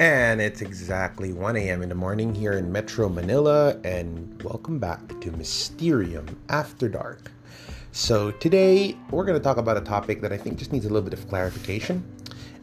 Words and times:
And 0.00 0.40
it's 0.40 0.62
exactly 0.62 1.34
1 1.34 1.56
a.m. 1.56 1.82
in 1.82 1.90
the 1.90 1.94
morning 1.94 2.34
here 2.34 2.52
in 2.52 2.72
Metro 2.72 3.10
Manila, 3.10 3.78
and 3.84 4.42
welcome 4.42 4.78
back 4.78 5.06
to 5.20 5.30
Mysterium 5.32 6.40
After 6.48 6.88
Dark. 6.88 7.30
So, 7.92 8.30
today 8.30 8.96
we're 9.10 9.26
going 9.26 9.38
to 9.38 9.44
talk 9.44 9.58
about 9.58 9.76
a 9.76 9.82
topic 9.82 10.22
that 10.22 10.32
I 10.32 10.38
think 10.38 10.58
just 10.58 10.72
needs 10.72 10.86
a 10.86 10.88
little 10.88 11.06
bit 11.06 11.12
of 11.12 11.28
clarification. 11.28 12.02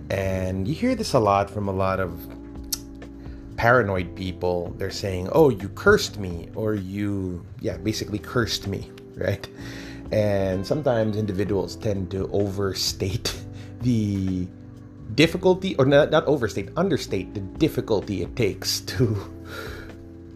And 0.10 0.68
you 0.68 0.74
hear 0.74 0.96
this 0.96 1.14
a 1.14 1.20
lot 1.20 1.48
from 1.48 1.68
a 1.68 1.72
lot 1.72 2.00
of 2.00 2.20
paranoid 3.56 4.16
people. 4.16 4.74
They're 4.80 4.90
saying, 4.90 5.30
oh, 5.32 5.50
you 5.50 5.70
cursed 5.70 6.18
me, 6.18 6.50
or 6.56 6.74
you, 6.74 7.46
yeah, 7.60 7.78
basically 7.78 8.18
cursed 8.18 8.66
me, 8.66 8.90
right? 9.16 9.48
And 10.12 10.66
sometimes 10.66 11.16
individuals 11.16 11.76
tend 11.76 12.10
to 12.10 12.28
overstate 12.32 13.40
the 13.82 14.48
difficulty, 15.16 15.76
or 15.78 15.86
not, 15.86 16.12
not 16.12 16.26
overstate, 16.26 16.70
understate 16.76 17.34
the 17.34 17.40
difficulty 17.40 18.22
it 18.22 18.36
takes 18.36 18.80
to 18.92 19.18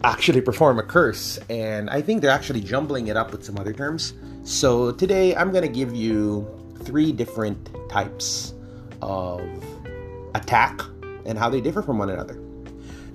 actually 0.04 0.42
perform 0.42 0.80
a 0.80 0.84
curse. 0.84 1.38
And 1.50 1.90
I 1.90 2.02
think 2.02 2.22
they're 2.22 2.32
actually 2.32 2.62
jumbling 2.62 3.08
it 3.08 3.18
up 3.18 3.32
with 3.32 3.44
some 3.44 3.58
other 3.58 3.74
terms. 3.74 4.14
So 4.44 4.92
today 4.92 5.36
I'm 5.36 5.52
going 5.52 5.64
to 5.64 5.72
give 5.72 5.96
you 5.96 6.48
three 6.84 7.12
different 7.12 7.70
types 7.90 8.54
of 9.02 9.42
attack 10.34 10.82
and 11.26 11.38
how 11.38 11.50
they 11.50 11.62
differ 11.62 11.82
from 11.82 12.00
one 12.00 12.10
another. 12.10 12.40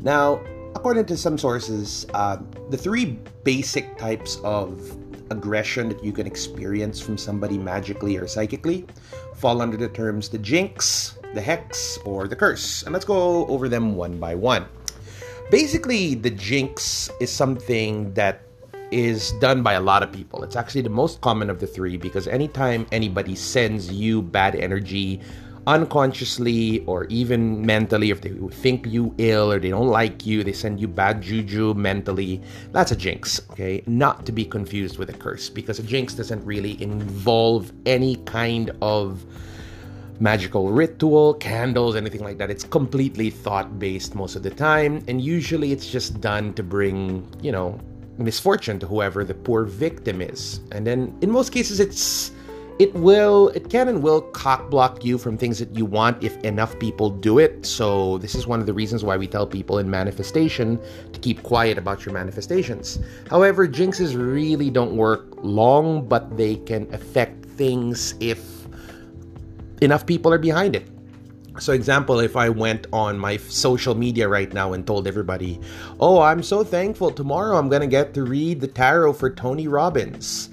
Now, 0.02 0.40
according 0.74 1.06
to 1.06 1.16
some 1.16 1.38
sources, 1.38 2.06
uh, 2.14 2.38
the 2.70 2.76
three 2.76 3.18
basic 3.42 3.96
types 3.98 4.36
of 4.44 4.96
aggression 5.30 5.88
that 5.88 6.04
you 6.04 6.12
can 6.12 6.26
experience 6.26 7.00
from 7.00 7.18
somebody 7.18 7.58
magically 7.58 8.16
or 8.16 8.28
psychically 8.28 8.86
fall 9.34 9.60
under 9.60 9.76
the 9.76 9.88
terms 9.88 10.28
the 10.28 10.38
jinx, 10.38 11.18
the 11.36 11.42
hex, 11.42 11.98
or 12.04 12.26
the 12.26 12.34
curse. 12.34 12.82
And 12.82 12.92
let's 12.92 13.04
go 13.04 13.46
over 13.46 13.68
them 13.68 13.94
one 13.94 14.18
by 14.18 14.34
one. 14.34 14.66
Basically, 15.50 16.16
the 16.16 16.30
jinx 16.30 17.08
is 17.20 17.30
something 17.30 18.12
that 18.14 18.42
is 18.90 19.32
done 19.40 19.62
by 19.62 19.74
a 19.74 19.80
lot 19.80 20.02
of 20.02 20.10
people. 20.10 20.42
It's 20.42 20.56
actually 20.56 20.80
the 20.82 20.90
most 20.90 21.20
common 21.20 21.50
of 21.50 21.60
the 21.60 21.66
three 21.66 21.96
because 21.96 22.26
anytime 22.26 22.86
anybody 22.90 23.36
sends 23.36 23.92
you 23.92 24.22
bad 24.22 24.56
energy, 24.56 25.20
unconsciously 25.66 26.84
or 26.86 27.04
even 27.06 27.64
mentally, 27.66 28.10
if 28.10 28.20
they 28.22 28.30
think 28.64 28.86
you 28.86 29.14
ill 29.18 29.52
or 29.52 29.58
they 29.58 29.70
don't 29.70 29.88
like 29.88 30.24
you, 30.24 30.42
they 30.42 30.52
send 30.52 30.80
you 30.80 30.88
bad 30.88 31.20
juju 31.20 31.74
mentally, 31.74 32.40
that's 32.72 32.92
a 32.92 32.96
jinx, 32.96 33.40
okay? 33.50 33.82
Not 33.86 34.24
to 34.26 34.32
be 34.32 34.44
confused 34.44 34.98
with 34.98 35.10
a 35.10 35.14
curse 35.14 35.50
because 35.50 35.78
a 35.78 35.82
jinx 35.82 36.14
doesn't 36.14 36.44
really 36.44 36.80
involve 36.80 37.72
any 37.84 38.16
kind 38.24 38.70
of 38.80 39.24
magical 40.20 40.70
ritual, 40.70 41.34
candles, 41.34 41.96
anything 41.96 42.22
like 42.22 42.38
that. 42.38 42.50
It's 42.50 42.64
completely 42.64 43.30
thought 43.30 43.78
based 43.78 44.14
most 44.14 44.36
of 44.36 44.42
the 44.42 44.50
time, 44.50 45.04
and 45.08 45.20
usually 45.20 45.72
it's 45.72 45.90
just 45.90 46.20
done 46.20 46.54
to 46.54 46.62
bring, 46.62 47.26
you 47.42 47.52
know, 47.52 47.78
misfortune 48.18 48.78
to 48.78 48.86
whoever 48.86 49.24
the 49.24 49.34
poor 49.34 49.64
victim 49.64 50.20
is. 50.20 50.60
And 50.72 50.86
then 50.86 51.16
in 51.20 51.30
most 51.30 51.52
cases, 51.52 51.80
it's 51.80 52.32
it 52.78 52.92
will 52.94 53.48
it 53.50 53.70
can 53.70 53.88
and 53.88 54.02
will 54.02 54.20
cock 54.20 54.68
block 54.70 55.02
you 55.04 55.16
from 55.16 55.38
things 55.38 55.58
that 55.58 55.74
you 55.74 55.86
want 55.86 56.22
if 56.22 56.36
enough 56.44 56.78
people 56.78 57.08
do 57.08 57.38
it 57.38 57.64
so 57.64 58.18
this 58.18 58.34
is 58.34 58.46
one 58.46 58.60
of 58.60 58.66
the 58.66 58.74
reasons 58.74 59.02
why 59.02 59.16
we 59.16 59.26
tell 59.26 59.46
people 59.46 59.78
in 59.78 59.88
manifestation 59.88 60.78
to 61.12 61.18
keep 61.20 61.42
quiet 61.42 61.78
about 61.78 62.04
your 62.04 62.12
manifestations 62.12 62.98
however 63.30 63.66
jinxes 63.66 64.14
really 64.14 64.68
don't 64.68 64.94
work 64.94 65.26
long 65.38 66.06
but 66.06 66.36
they 66.36 66.56
can 66.56 66.86
affect 66.92 67.46
things 67.46 68.14
if 68.20 68.55
enough 69.80 70.06
people 70.06 70.32
are 70.32 70.38
behind 70.38 70.76
it 70.76 70.88
so 71.58 71.72
example 71.72 72.20
if 72.20 72.36
i 72.36 72.48
went 72.48 72.86
on 72.92 73.18
my 73.18 73.36
social 73.36 73.94
media 73.94 74.28
right 74.28 74.52
now 74.52 74.72
and 74.72 74.86
told 74.86 75.06
everybody 75.06 75.58
oh 76.00 76.20
i'm 76.20 76.42
so 76.42 76.62
thankful 76.62 77.10
tomorrow 77.10 77.56
i'm 77.56 77.68
to 77.82 77.86
get 77.86 78.14
to 78.14 78.22
read 78.22 78.60
the 78.60 78.68
tarot 78.68 79.12
for 79.12 79.30
tony 79.30 79.68
robbins 79.68 80.50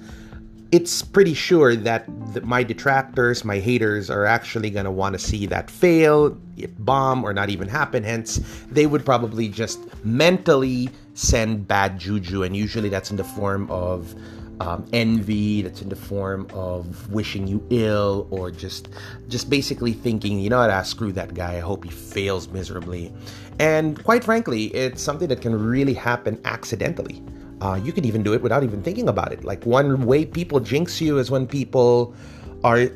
it's 0.74 1.02
pretty 1.02 1.34
sure 1.34 1.76
that 1.76 2.04
the, 2.34 2.40
my 2.40 2.64
detractors, 2.64 3.44
my 3.44 3.60
haters, 3.60 4.10
are 4.10 4.24
actually 4.24 4.70
to 4.86 4.90
want 4.90 5.12
to 5.12 5.20
see 5.20 5.46
that 5.46 5.70
fail, 5.70 6.36
it 6.56 6.84
bomb, 6.84 7.22
or 7.22 7.32
not 7.32 7.48
even 7.48 7.68
happen. 7.68 8.02
Hence, 8.02 8.40
they 8.72 8.86
would 8.86 9.04
probably 9.04 9.48
just 9.48 9.78
mentally 10.04 10.90
send 11.14 11.68
bad 11.68 12.00
juju, 12.00 12.42
and 12.42 12.56
usually 12.56 12.88
that's 12.88 13.12
in 13.12 13.16
the 13.16 13.22
form 13.22 13.70
of 13.70 14.16
um, 14.60 14.86
envy, 14.92 15.62
that's 15.62 15.82
in 15.82 15.88
the 15.88 15.96
form 15.96 16.46
of 16.52 17.10
wishing 17.12 17.46
you 17.46 17.64
ill, 17.70 18.26
or 18.30 18.50
just 18.50 18.88
just 19.28 19.50
basically 19.50 19.92
thinking, 19.92 20.38
you 20.38 20.50
know 20.50 20.58
what, 20.58 20.70
ah, 20.70 20.82
screw 20.82 21.12
that 21.12 21.34
guy. 21.34 21.56
I 21.56 21.60
hope 21.60 21.84
he 21.84 21.90
fails 21.90 22.48
miserably. 22.48 23.12
And 23.58 24.02
quite 24.02 24.24
frankly, 24.24 24.66
it's 24.74 25.02
something 25.02 25.28
that 25.28 25.40
can 25.40 25.54
really 25.54 25.94
happen 25.94 26.40
accidentally. 26.44 27.22
Uh, 27.60 27.80
you 27.82 27.92
can 27.92 28.04
even 28.04 28.22
do 28.22 28.34
it 28.34 28.42
without 28.42 28.62
even 28.62 28.82
thinking 28.82 29.08
about 29.08 29.32
it. 29.32 29.44
Like 29.44 29.64
one 29.64 30.06
way 30.06 30.26
people 30.26 30.60
jinx 30.60 31.00
you 31.00 31.18
is 31.18 31.30
when 31.30 31.46
people 31.46 32.14
are 32.62 32.88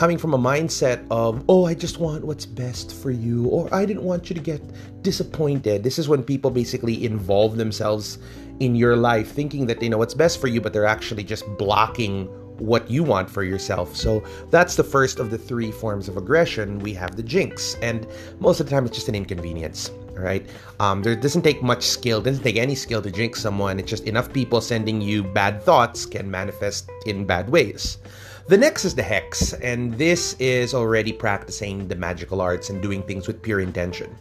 coming 0.00 0.16
from 0.16 0.32
a 0.32 0.38
mindset 0.38 1.06
of, 1.10 1.44
oh, 1.50 1.66
I 1.66 1.74
just 1.74 1.98
want 1.98 2.24
what's 2.24 2.46
best 2.46 2.94
for 3.02 3.10
you, 3.10 3.46
or 3.48 3.68
I 3.72 3.84
didn't 3.84 4.02
want 4.02 4.30
you 4.30 4.34
to 4.34 4.40
get 4.40 4.62
disappointed. 5.02 5.82
This 5.82 5.98
is 5.98 6.08
when 6.08 6.22
people 6.22 6.50
basically 6.50 7.04
involve 7.04 7.58
themselves 7.58 8.18
in 8.60 8.74
your 8.74 8.96
life 8.96 9.30
thinking 9.30 9.66
that 9.66 9.78
they 9.78 9.90
know 9.90 9.98
what's 9.98 10.14
best 10.14 10.40
for 10.40 10.46
you, 10.46 10.58
but 10.58 10.72
they're 10.72 10.86
actually 10.86 11.22
just 11.22 11.44
blocking 11.58 12.24
what 12.56 12.90
you 12.90 13.04
want 13.04 13.28
for 13.28 13.42
yourself. 13.42 13.94
So 13.94 14.24
that's 14.48 14.74
the 14.74 14.84
first 14.84 15.18
of 15.18 15.30
the 15.30 15.36
three 15.36 15.70
forms 15.70 16.08
of 16.08 16.16
aggression. 16.16 16.78
We 16.78 16.94
have 16.94 17.14
the 17.14 17.22
jinx, 17.22 17.76
and 17.82 18.06
most 18.38 18.58
of 18.58 18.64
the 18.66 18.70
time 18.70 18.86
it's 18.86 18.96
just 18.96 19.10
an 19.10 19.14
inconvenience 19.14 19.90
right? 20.20 20.46
Um, 20.80 21.02
there 21.02 21.16
doesn't 21.16 21.42
take 21.42 21.62
much 21.62 21.82
skill, 21.82 22.20
doesn't 22.20 22.42
take 22.42 22.58
any 22.58 22.74
skill 22.74 23.00
to 23.00 23.10
jinx 23.10 23.40
someone. 23.40 23.78
It's 23.78 23.88
just 23.88 24.04
enough 24.04 24.30
people 24.30 24.60
sending 24.60 25.00
you 25.00 25.24
bad 25.24 25.62
thoughts 25.62 26.04
can 26.04 26.30
manifest 26.30 26.90
in 27.06 27.24
bad 27.24 27.48
ways. 27.48 27.96
The 28.50 28.58
next 28.58 28.84
is 28.84 28.96
the 28.96 29.04
hex, 29.04 29.52
and 29.52 29.96
this 29.96 30.34
is 30.40 30.74
already 30.74 31.12
practicing 31.12 31.86
the 31.86 31.94
magical 31.94 32.40
arts 32.40 32.68
and 32.68 32.82
doing 32.82 33.04
things 33.04 33.28
with 33.28 33.40
pure 33.40 33.60
intention. 33.60 34.12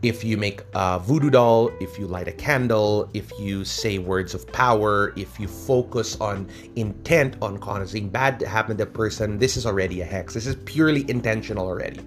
If 0.00 0.24
you 0.24 0.38
make 0.38 0.62
a 0.72 0.98
voodoo 0.98 1.28
doll, 1.28 1.70
if 1.78 1.98
you 1.98 2.06
light 2.06 2.28
a 2.28 2.32
candle, 2.32 3.10
if 3.12 3.30
you 3.38 3.66
say 3.66 3.98
words 3.98 4.32
of 4.32 4.50
power, 4.54 5.12
if 5.16 5.38
you 5.38 5.48
focus 5.48 6.18
on 6.18 6.48
intent 6.76 7.36
on 7.42 7.58
causing 7.58 8.08
bad 8.08 8.40
to 8.40 8.48
happen 8.48 8.78
to 8.78 8.84
a 8.84 8.86
person, 8.86 9.38
this 9.38 9.58
is 9.58 9.66
already 9.66 10.00
a 10.00 10.04
hex. 10.06 10.32
This 10.32 10.46
is 10.46 10.56
purely 10.64 11.04
intentional 11.10 11.66
already. 11.66 12.00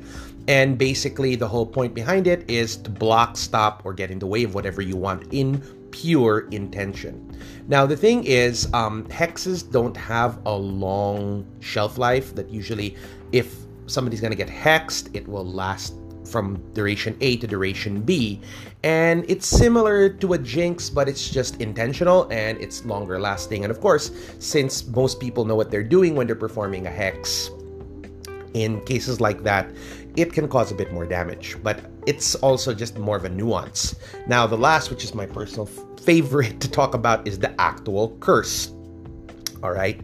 And 0.47 0.79
basically, 0.79 1.35
the 1.35 1.47
whole 1.47 1.67
point 1.67 1.93
behind 1.93 2.25
it 2.25 2.43
is 2.49 2.75
to 2.77 2.89
block, 2.89 3.37
stop, 3.37 3.85
or 3.85 3.93
get 3.93 4.09
in 4.09 4.17
the 4.17 4.25
way 4.25 4.43
of 4.45 4.55
whatever 4.55 4.81
you 4.81 4.95
want 4.95 5.31
in 5.31 5.61
pure 5.91 6.47
intention. 6.51 7.37
Now, 7.67 7.85
the 7.85 7.97
thing 7.97 8.23
is, 8.23 8.71
um, 8.73 9.05
hexes 9.05 9.69
don't 9.69 9.95
have 9.95 10.39
a 10.45 10.53
long 10.53 11.45
shelf 11.59 11.97
life. 11.97 12.35
That 12.35 12.49
usually, 12.49 12.95
if 13.31 13.55
somebody's 13.85 14.21
going 14.21 14.31
to 14.31 14.37
get 14.37 14.49
hexed, 14.49 15.15
it 15.15 15.27
will 15.27 15.45
last 15.45 15.95
from 16.25 16.61
duration 16.73 17.17
A 17.21 17.37
to 17.37 17.47
duration 17.47 18.01
B. 18.01 18.39
And 18.83 19.25
it's 19.29 19.45
similar 19.45 20.09
to 20.09 20.33
a 20.33 20.37
jinx, 20.37 20.89
but 20.89 21.09
it's 21.09 21.29
just 21.29 21.59
intentional 21.61 22.27
and 22.31 22.59
it's 22.59 22.85
longer 22.85 23.19
lasting. 23.19 23.63
And 23.63 23.71
of 23.71 23.79
course, 23.79 24.11
since 24.39 24.87
most 24.87 25.19
people 25.19 25.45
know 25.45 25.55
what 25.55 25.69
they're 25.69 25.83
doing 25.83 26.15
when 26.15 26.27
they're 26.27 26.35
performing 26.35 26.87
a 26.87 26.89
hex, 26.89 27.49
in 28.53 28.81
cases 28.81 29.21
like 29.21 29.43
that, 29.43 29.69
it 30.15 30.33
can 30.33 30.47
cause 30.47 30.71
a 30.71 30.75
bit 30.75 30.91
more 30.91 31.05
damage, 31.05 31.57
but 31.63 31.79
it's 32.05 32.35
also 32.35 32.73
just 32.73 32.97
more 32.97 33.15
of 33.15 33.25
a 33.25 33.29
nuance. 33.29 33.95
Now, 34.27 34.47
the 34.47 34.57
last, 34.57 34.89
which 34.89 35.03
is 35.03 35.13
my 35.13 35.25
personal 35.25 35.65
favorite 35.65 36.59
to 36.61 36.69
talk 36.69 36.93
about, 36.93 37.27
is 37.27 37.39
the 37.39 37.59
actual 37.59 38.17
curse. 38.19 38.71
All 39.63 39.71
right. 39.71 40.01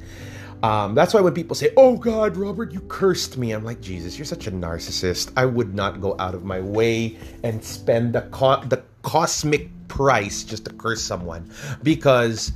Um, 0.64 0.96
that's 0.96 1.14
why 1.14 1.22
when 1.22 1.34
people 1.34 1.56
say, 1.56 1.72
"Oh 1.78 1.98
God, 1.98 2.36
Robert, 2.36 2.72
you 2.72 2.82
cursed 2.82 3.38
me," 3.38 3.52
I'm 3.52 3.64
like, 3.64 3.80
Jesus, 3.80 4.18
you're 4.18 4.26
such 4.26 4.48
a 4.48 4.52
narcissist. 4.52 5.32
I 5.38 5.46
would 5.46 5.76
not 5.76 6.02
go 6.02 6.16
out 6.20 6.34
of 6.34 6.46
my 6.46 6.60
way 6.60 7.18
and 7.44 7.64
spend 7.64 8.14
the 8.14 8.22
co- 8.32 8.64
the 8.66 8.82
cosmic 9.04 9.70
price 9.88 10.44
just 10.44 10.66
to 10.66 10.74
curse 10.74 11.02
someone 11.02 11.50
because 11.84 12.54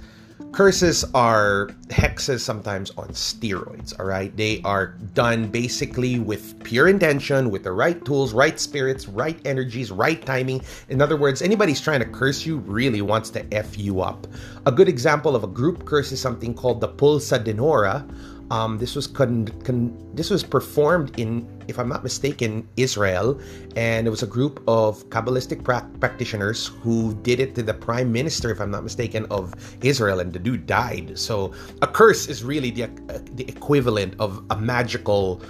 curses 0.51 1.06
are 1.13 1.68
hexes 1.88 2.42
sometimes 2.42 2.92
on 2.92 3.07
steroids 3.09 3.98
all 4.00 4.06
right? 4.06 4.36
They 4.36 4.62
are 4.63 4.88
done 5.13 5.48
basically 5.48 6.19
with 6.19 6.62
pure 6.63 6.89
intention 6.89 7.50
with 7.50 7.63
the 7.63 7.71
right 7.71 8.03
tools 8.03 8.33
right 8.33 8.59
spirits 8.59 9.07
right 9.07 9.39
energies 9.45 9.92
right 9.92 10.24
timing. 10.25 10.62
In 10.89 11.01
other 11.01 11.15
words 11.15 11.42
anybody's 11.42 11.80
trying 11.80 12.00
to 12.00 12.06
curse 12.06 12.45
you 12.45 12.57
really 12.57 13.01
wants 13.01 13.30
to 13.31 13.53
f 13.53 13.77
you 13.77 14.01
up. 14.01 14.27
A 14.65 14.71
good 14.71 14.89
example 14.89 15.36
of 15.36 15.44
a 15.44 15.48
group 15.48 15.86
curse 15.86 16.12
is 16.12 16.19
something 16.19 16.53
called 16.53 16.81
the 16.81 16.89
pulsa 16.89 17.42
dinura 17.42 18.06
um, 18.51 18.77
this 18.77 18.95
was 18.95 19.07
con- 19.07 19.48
con- 19.63 19.98
this 20.13 20.30
was 20.30 20.44
performed 20.44 21.18
in, 21.18 21.48
if 21.69 21.80
I'm 21.80 21.88
not 21.88 22.03
mistaken, 22.03 22.68
Israel, 22.75 23.39
and 23.77 24.06
it 24.06 24.09
was 24.09 24.24
a 24.24 24.27
group 24.27 24.62
of 24.68 25.07
Kabbalistic 25.09 25.63
pra- 25.63 25.89
practitioners 26.01 26.68
who 26.83 27.15
did 27.24 27.39
it 27.39 27.56
to 27.56 27.63
the 27.63 27.74
prime 27.74 28.12
minister, 28.12 28.51
if 28.51 28.59
I'm 28.59 28.69
not 28.69 28.83
mistaken, 28.83 29.25
of 29.31 29.56
Israel, 29.81 30.19
and 30.19 30.33
the 30.33 30.39
dude 30.39 30.65
died. 30.65 31.18
So 31.18 31.53
a 31.81 31.88
curse 31.88 32.27
is 32.27 32.44
really 32.44 32.71
the 32.71 32.83
uh, 32.83 33.19
the 33.36 33.48
equivalent 33.48 34.15
of 34.19 34.44
a 34.50 34.57
magical 34.57 35.42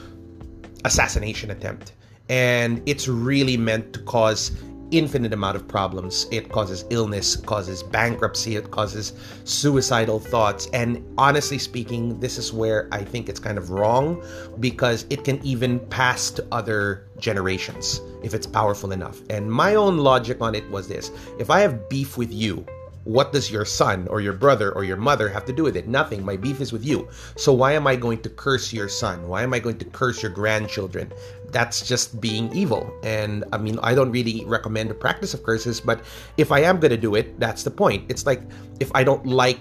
assassination 0.85 1.49
attempt, 1.49 1.93
and 2.29 2.83
it's 2.85 3.07
really 3.07 3.57
meant 3.57 3.93
to 3.93 3.99
cause 4.03 4.51
infinite 4.91 5.33
amount 5.33 5.55
of 5.55 5.67
problems. 5.67 6.27
It 6.31 6.49
causes 6.49 6.85
illness, 6.89 7.35
causes 7.35 7.81
bankruptcy, 7.83 8.55
it 8.55 8.71
causes 8.71 9.13
suicidal 9.43 10.19
thoughts. 10.19 10.67
And 10.73 11.03
honestly 11.17 11.57
speaking, 11.57 12.19
this 12.19 12.37
is 12.37 12.53
where 12.53 12.87
I 12.91 13.03
think 13.03 13.29
it's 13.29 13.39
kind 13.39 13.57
of 13.57 13.69
wrong 13.69 14.23
because 14.59 15.05
it 15.09 15.23
can 15.23 15.43
even 15.45 15.79
pass 15.87 16.29
to 16.31 16.45
other 16.51 17.07
generations 17.17 18.01
if 18.23 18.33
it's 18.33 18.47
powerful 18.47 18.91
enough. 18.91 19.21
And 19.29 19.51
my 19.51 19.75
own 19.75 19.97
logic 19.97 20.41
on 20.41 20.55
it 20.55 20.69
was 20.69 20.87
this 20.87 21.11
if 21.39 21.49
I 21.49 21.61
have 21.61 21.89
beef 21.89 22.17
with 22.17 22.31
you, 22.31 22.65
what 23.03 23.33
does 23.33 23.49
your 23.49 23.65
son 23.65 24.07
or 24.09 24.21
your 24.21 24.33
brother 24.33 24.71
or 24.71 24.83
your 24.83 24.97
mother 24.97 25.27
have 25.27 25.45
to 25.45 25.53
do 25.53 25.63
with 25.63 25.75
it? 25.75 25.87
Nothing. 25.87 26.23
My 26.23 26.37
beef 26.37 26.61
is 26.61 26.71
with 26.71 26.85
you. 26.85 27.09
So 27.35 27.51
why 27.51 27.73
am 27.73 27.87
I 27.87 27.95
going 27.95 28.21
to 28.21 28.29
curse 28.29 28.71
your 28.71 28.89
son? 28.89 29.27
Why 29.27 29.41
am 29.43 29.53
I 29.53 29.59
going 29.59 29.77
to 29.79 29.85
curse 29.85 30.21
your 30.21 30.31
grandchildren? 30.31 31.11
That's 31.49 31.85
just 31.87 32.21
being 32.21 32.53
evil. 32.55 32.93
And 33.03 33.43
I 33.51 33.57
mean, 33.57 33.79
I 33.81 33.95
don't 33.95 34.11
really 34.11 34.45
recommend 34.45 34.89
the 34.89 34.95
practice 34.95 35.33
of 35.33 35.43
curses, 35.43 35.81
but 35.81 36.03
if 36.37 36.51
I 36.51 36.59
am 36.59 36.79
going 36.79 36.91
to 36.91 36.97
do 36.97 37.15
it, 37.15 37.39
that's 37.39 37.63
the 37.63 37.71
point. 37.71 38.05
It's 38.09 38.25
like 38.25 38.41
if 38.79 38.91
I 38.93 39.03
don't 39.03 39.25
like, 39.25 39.59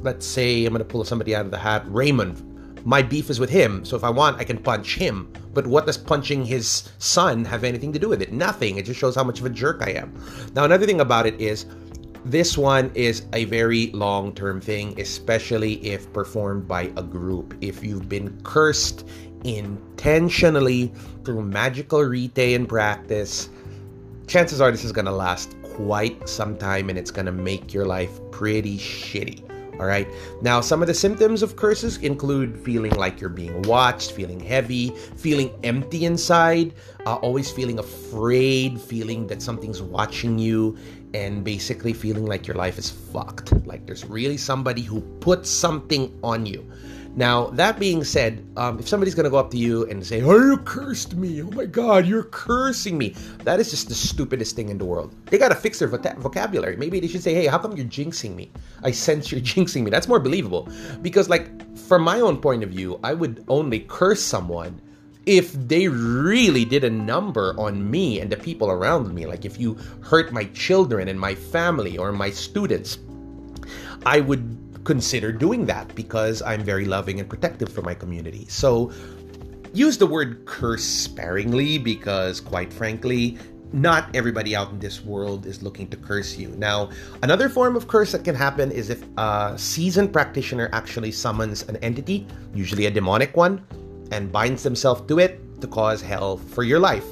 let's 0.00 0.26
say, 0.26 0.64
I'm 0.64 0.72
going 0.72 0.78
to 0.78 0.84
pull 0.84 1.04
somebody 1.04 1.34
out 1.34 1.44
of 1.44 1.50
the 1.50 1.58
hat, 1.58 1.84
Raymond. 1.86 2.48
My 2.84 3.00
beef 3.00 3.30
is 3.30 3.38
with 3.38 3.50
him, 3.50 3.84
so 3.84 3.94
if 3.94 4.02
I 4.02 4.10
want, 4.10 4.40
I 4.40 4.44
can 4.44 4.58
punch 4.58 4.96
him. 4.96 5.32
But 5.54 5.68
what 5.68 5.86
does 5.86 5.96
punching 5.96 6.44
his 6.44 6.90
son 6.98 7.44
have 7.44 7.62
anything 7.62 7.92
to 7.92 7.98
do 8.00 8.08
with 8.08 8.20
it? 8.20 8.32
Nothing. 8.32 8.76
It 8.76 8.86
just 8.86 8.98
shows 8.98 9.14
how 9.14 9.22
much 9.22 9.38
of 9.38 9.46
a 9.46 9.50
jerk 9.50 9.82
I 9.82 9.90
am. 9.90 10.12
Now, 10.54 10.64
another 10.64 10.84
thing 10.84 11.00
about 11.00 11.26
it 11.26 11.40
is, 11.40 11.66
this 12.24 12.56
one 12.56 12.90
is 12.94 13.26
a 13.32 13.44
very 13.46 13.90
long 13.92 14.34
term 14.34 14.60
thing, 14.60 14.98
especially 15.00 15.74
if 15.84 16.12
performed 16.12 16.68
by 16.68 16.92
a 16.96 17.02
group. 17.02 17.54
If 17.60 17.82
you've 17.82 18.08
been 18.08 18.40
cursed 18.42 19.06
intentionally 19.44 20.92
through 21.24 21.42
magical 21.42 22.04
rite 22.04 22.38
and 22.38 22.68
practice, 22.68 23.48
chances 24.26 24.60
are 24.60 24.70
this 24.70 24.84
is 24.84 24.92
going 24.92 25.06
to 25.06 25.12
last 25.12 25.56
quite 25.62 26.28
some 26.28 26.56
time 26.56 26.90
and 26.90 26.98
it's 26.98 27.10
going 27.10 27.26
to 27.26 27.32
make 27.32 27.74
your 27.74 27.86
life 27.86 28.20
pretty 28.30 28.78
shitty. 28.78 29.48
All 29.80 29.86
right. 29.86 30.06
Now, 30.42 30.60
some 30.60 30.80
of 30.80 30.86
the 30.86 30.94
symptoms 30.94 31.42
of 31.42 31.56
curses 31.56 31.96
include 31.98 32.56
feeling 32.60 32.92
like 32.92 33.20
you're 33.20 33.30
being 33.30 33.62
watched, 33.62 34.12
feeling 34.12 34.38
heavy, 34.38 34.90
feeling 35.16 35.50
empty 35.64 36.04
inside, 36.04 36.74
uh, 37.06 37.16
always 37.16 37.50
feeling 37.50 37.78
afraid, 37.80 38.80
feeling 38.80 39.26
that 39.28 39.42
something's 39.42 39.82
watching 39.82 40.38
you, 40.38 40.76
and 41.14 41.44
basically 41.44 41.92
feeling 41.92 42.26
like 42.26 42.46
your 42.46 42.56
life 42.56 42.78
is 42.78 42.90
fucked. 42.90 43.52
Like 43.66 43.86
there's 43.86 44.04
really 44.04 44.36
somebody 44.36 44.82
who 44.82 45.00
put 45.20 45.46
something 45.46 46.18
on 46.22 46.46
you. 46.46 46.70
Now, 47.14 47.48
that 47.50 47.78
being 47.78 48.04
said, 48.04 48.42
um, 48.56 48.78
if 48.78 48.88
somebody's 48.88 49.14
going 49.14 49.24
to 49.24 49.30
go 49.30 49.36
up 49.36 49.50
to 49.50 49.58
you 49.58 49.84
and 49.90 50.04
say, 50.04 50.22
Oh, 50.22 50.38
you 50.38 50.56
cursed 50.56 51.14
me. 51.14 51.42
Oh 51.42 51.50
my 51.50 51.66
God, 51.66 52.06
you're 52.06 52.24
cursing 52.24 52.96
me. 52.96 53.14
That 53.44 53.60
is 53.60 53.70
just 53.70 53.88
the 53.88 53.94
stupidest 53.94 54.56
thing 54.56 54.70
in 54.70 54.78
the 54.78 54.86
world. 54.86 55.14
They 55.26 55.36
got 55.36 55.50
to 55.50 55.54
fix 55.54 55.78
their 55.78 55.88
vocabulary. 55.88 56.76
Maybe 56.76 57.00
they 57.00 57.08
should 57.08 57.22
say, 57.22 57.34
Hey, 57.34 57.46
how 57.46 57.58
come 57.58 57.76
you're 57.76 57.84
jinxing 57.84 58.34
me? 58.34 58.50
I 58.82 58.92
sense 58.92 59.30
you're 59.30 59.40
jinxing 59.52 59.84
me. 59.84 59.90
That's 59.90 60.08
more 60.08 60.20
believable. 60.20 60.70
Because, 61.02 61.28
like, 61.28 61.50
from 61.76 62.02
my 62.02 62.20
own 62.20 62.38
point 62.38 62.62
of 62.62 62.70
view, 62.70 62.98
I 63.04 63.12
would 63.12 63.44
only 63.48 63.80
curse 63.80 64.22
someone 64.22 64.80
if 65.26 65.52
they 65.52 65.88
really 65.88 66.64
did 66.64 66.84
a 66.84 66.90
number 66.90 67.54
on 67.58 67.90
me 67.90 68.20
and 68.20 68.30
the 68.30 68.36
people 68.36 68.70
around 68.70 69.14
me, 69.14 69.26
like 69.26 69.44
if 69.44 69.58
you 69.58 69.74
hurt 70.02 70.32
my 70.32 70.44
children 70.46 71.08
and 71.08 71.18
my 71.18 71.34
family 71.34 71.96
or 71.96 72.12
my 72.12 72.30
students, 72.30 72.98
I 74.04 74.20
would 74.20 74.58
consider 74.84 75.30
doing 75.30 75.66
that 75.66 75.94
because 75.94 76.42
I'm 76.42 76.64
very 76.64 76.86
loving 76.86 77.20
and 77.20 77.28
protective 77.28 77.72
for 77.72 77.82
my 77.82 77.94
community. 77.94 78.46
So 78.48 78.92
use 79.72 79.96
the 79.96 80.06
word 80.06 80.44
curse 80.44 80.84
sparingly 80.84 81.78
because, 81.78 82.40
quite 82.40 82.72
frankly, 82.72 83.38
not 83.72 84.14
everybody 84.14 84.54
out 84.54 84.70
in 84.70 84.80
this 84.80 85.02
world 85.02 85.46
is 85.46 85.62
looking 85.62 85.88
to 85.88 85.96
curse 85.96 86.36
you. 86.36 86.48
Now, 86.58 86.90
another 87.22 87.48
form 87.48 87.76
of 87.76 87.88
curse 87.88 88.12
that 88.12 88.24
can 88.24 88.34
happen 88.34 88.70
is 88.70 88.90
if 88.90 89.02
a 89.16 89.54
seasoned 89.56 90.12
practitioner 90.12 90.68
actually 90.72 91.12
summons 91.12 91.62
an 91.68 91.76
entity, 91.76 92.26
usually 92.54 92.86
a 92.86 92.90
demonic 92.90 93.36
one, 93.36 93.64
and 94.12 94.30
binds 94.30 94.62
themselves 94.62 95.02
to 95.08 95.18
it 95.18 95.40
to 95.60 95.66
cause 95.66 96.02
hell 96.02 96.36
for 96.36 96.62
your 96.62 96.78
life. 96.78 97.06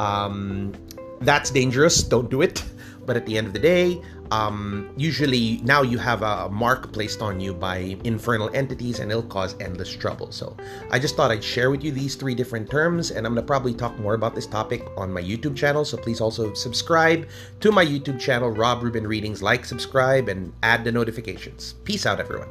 Um, 0.00 0.72
that's 1.20 1.50
dangerous. 1.50 2.02
Don't 2.02 2.30
do 2.30 2.42
it. 2.42 2.64
But 3.06 3.16
at 3.16 3.24
the 3.24 3.38
end 3.38 3.46
of 3.46 3.52
the 3.52 3.60
day, 3.60 4.02
um, 4.32 4.90
usually 4.96 5.60
now 5.62 5.82
you 5.82 5.98
have 5.98 6.22
a 6.22 6.48
mark 6.48 6.92
placed 6.92 7.22
on 7.22 7.38
you 7.38 7.54
by 7.54 7.96
infernal 8.02 8.50
entities 8.52 8.98
and 8.98 9.12
it'll 9.12 9.22
cause 9.22 9.54
endless 9.60 9.94
trouble. 9.94 10.32
So 10.32 10.56
I 10.90 10.98
just 10.98 11.16
thought 11.16 11.30
I'd 11.30 11.44
share 11.44 11.70
with 11.70 11.84
you 11.84 11.92
these 11.92 12.16
three 12.16 12.34
different 12.34 12.68
terms, 12.68 13.12
and 13.12 13.24
I'm 13.24 13.36
to 13.36 13.42
probably 13.42 13.74
talk 13.74 13.96
more 14.00 14.14
about 14.14 14.34
this 14.34 14.46
topic 14.46 14.84
on 14.96 15.12
my 15.12 15.22
YouTube 15.22 15.56
channel. 15.56 15.84
So 15.84 15.96
please 15.96 16.20
also 16.20 16.52
subscribe 16.54 17.28
to 17.60 17.70
my 17.70 17.84
YouTube 17.84 18.18
channel, 18.18 18.50
Rob 18.50 18.82
Rubin 18.82 19.06
Readings. 19.06 19.40
Like, 19.40 19.64
subscribe, 19.64 20.28
and 20.28 20.52
add 20.62 20.84
the 20.84 20.92
notifications. 20.92 21.74
Peace 21.84 22.06
out, 22.06 22.18
everyone. 22.18 22.48